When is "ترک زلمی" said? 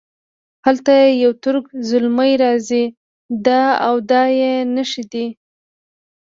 1.43-2.31